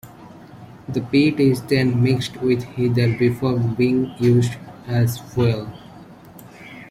The 0.89 0.99
peat 0.99 1.39
is 1.39 1.61
then 1.61 2.01
mixed 2.01 2.37
with 2.37 2.63
heather 2.63 3.15
before 3.19 3.59
being 3.59 4.15
used 4.17 4.53
as 4.87 5.19
fuel. 5.19 5.71